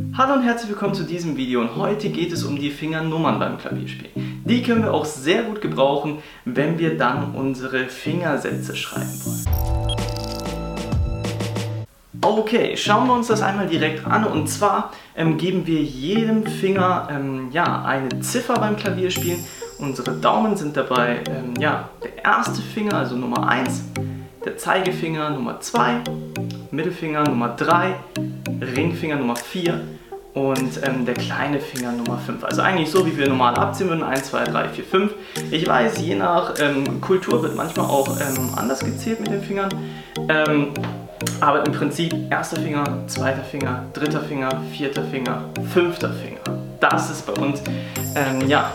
[0.00, 3.58] Hallo und herzlich willkommen zu diesem Video und heute geht es um die Fingernummern beim
[3.58, 4.42] Klavierspielen.
[4.44, 9.44] Die können wir auch sehr gut gebrauchen, wenn wir dann unsere Fingersätze schreiben wollen.
[12.22, 17.08] Okay, schauen wir uns das einmal direkt an und zwar ähm, geben wir jedem Finger
[17.10, 19.44] ähm, ja, eine Ziffer beim Klavierspielen.
[19.78, 23.84] Unsere Daumen sind dabei ähm, ja, der erste Finger, also Nummer 1,
[24.44, 26.02] der Zeigefinger Nummer 2,
[26.70, 27.94] Mittelfinger Nummer 3,
[28.62, 29.80] Ringfinger Nummer 4
[30.34, 32.44] und ähm, der kleine Finger Nummer 5.
[32.44, 34.02] Also eigentlich so, wie wir normal abziehen würden.
[34.02, 35.12] 1, 2, 3, 4, 5.
[35.50, 39.70] Ich weiß, je nach ähm, Kultur wird manchmal auch ähm, anders gezählt mit den Fingern.
[40.28, 40.68] Ähm,
[41.40, 46.40] aber im Prinzip erster Finger, zweiter Finger, dritter Finger, vierter Finger, fünfter Finger.
[46.78, 47.62] Das ist bei uns,
[48.14, 48.72] ähm, ja,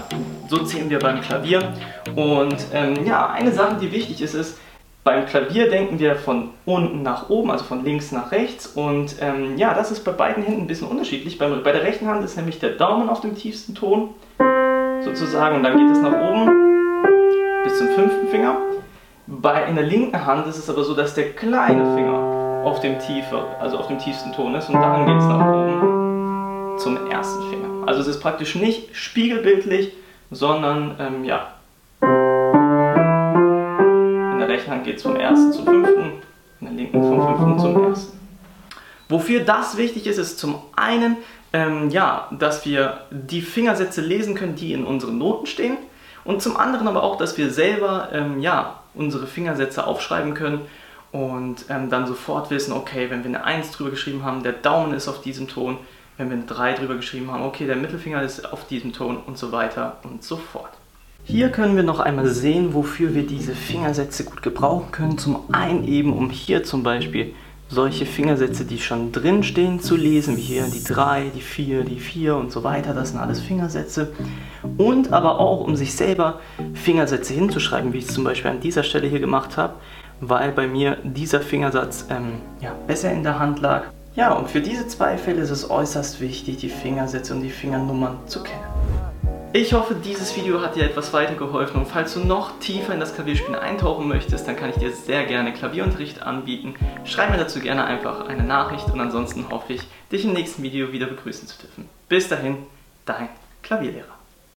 [0.48, 1.74] so zählen wir beim Klavier.
[2.16, 4.58] Und ähm, ja, eine Sache, die wichtig ist, ist,
[5.06, 8.66] beim Klavier denken wir von unten nach oben, also von links nach rechts.
[8.66, 11.38] Und ähm, ja, das ist bei beiden Händen ein bisschen unterschiedlich.
[11.38, 14.16] Bei, bei der rechten Hand ist nämlich der Daumen auf dem tiefsten Ton,
[15.02, 16.50] sozusagen, und dann geht es nach oben
[17.64, 18.58] bis zum fünften Finger.
[19.28, 22.98] Bei, in der linken Hand ist es aber so, dass der kleine Finger auf dem,
[22.98, 27.48] tiefer, also auf dem tiefsten Ton ist und dann geht es nach oben zum ersten
[27.52, 27.88] Finger.
[27.88, 29.94] Also es ist praktisch nicht spiegelbildlich,
[30.32, 31.55] sondern ähm, ja,
[34.76, 36.12] Hand geht vom ersten zum fünften,
[36.62, 38.20] in der linken vom fünften zum ersten.
[39.08, 41.18] Wofür das wichtig ist, ist zum einen,
[41.54, 45.78] ähm, ja, dass wir die Fingersätze lesen können, die in unseren Noten stehen.
[46.24, 50.62] Und zum anderen aber auch, dass wir selber ähm, ja, unsere Fingersätze aufschreiben können
[51.12, 54.94] und ähm, dann sofort wissen, okay, wenn wir eine 1 drüber geschrieben haben, der Daumen
[54.94, 55.78] ist auf diesem Ton,
[56.18, 59.38] wenn wir eine 3 drüber geschrieben haben, okay, der Mittelfinger ist auf diesem Ton und
[59.38, 60.72] so weiter und so fort.
[61.28, 65.18] Hier können wir noch einmal sehen, wofür wir diese Fingersätze gut gebrauchen können.
[65.18, 67.34] Zum einen eben, um hier zum Beispiel
[67.68, 72.00] solche Fingersätze, die schon drin stehen, zu lesen, wie hier die 3, die 4, die
[72.00, 72.94] 4 und so weiter.
[72.94, 74.14] Das sind alles Fingersätze.
[74.78, 76.42] Und aber auch, um sich selber
[76.76, 79.74] Fingersätze hinzuschreiben, wie ich es zum Beispiel an dieser Stelle hier gemacht habe,
[80.22, 83.86] weil bei mir dieser Fingersatz ähm, ja, besser in der Hand lag.
[84.16, 88.20] Ja, und für diese zwei Fälle ist es äußerst wichtig, die Fingersätze und die Fingernummern
[88.28, 88.75] zu kennen.
[89.58, 93.16] Ich hoffe, dieses Video hat dir etwas weitergeholfen und falls du noch tiefer in das
[93.16, 96.74] Klavierspielen eintauchen möchtest, dann kann ich dir sehr gerne Klavierunterricht anbieten.
[97.06, 100.92] Schreib mir dazu gerne einfach eine Nachricht und ansonsten hoffe ich, dich im nächsten Video
[100.92, 101.88] wieder begrüßen zu dürfen.
[102.10, 102.58] Bis dahin,
[103.06, 103.30] dein
[103.64, 104.16] Klavierlehrer.